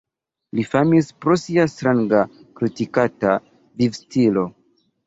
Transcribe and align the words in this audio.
Li 0.59 0.63
famis 0.69 1.09
pro 1.25 1.37
sia 1.43 1.67
stranga 1.75 2.25
-kritikata- 2.33 3.39
vivstilo. 3.85 4.53